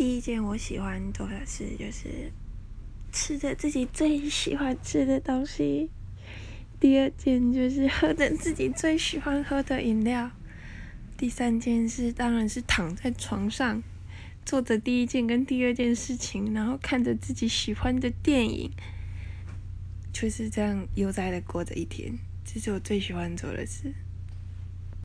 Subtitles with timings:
[0.00, 2.32] 第一件我喜欢做的事就是
[3.12, 5.90] 吃着自己最喜欢吃的东西
[6.80, 10.30] 第二件就是喝着自己最喜欢喝的饮料
[11.18, 13.82] 第三件事当然是躺在床上
[14.46, 18.70] 做着第一件跟第二件事情然后看着自己喜欢的电影
[20.14, 22.18] 就是这样悠哉的过着一天。
[22.42, 23.92] 这是我最喜欢做的事。